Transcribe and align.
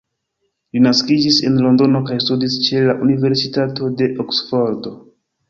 Li 0.77 0.79
naskiĝis 0.85 1.37
en 1.49 1.59
Londono 1.65 2.01
kaj 2.07 2.17
studis 2.23 2.57
ĉe 2.69 2.81
la 2.89 2.97
Universitato 3.09 3.93
de 4.01 4.09
Oksfordo. 4.27 4.97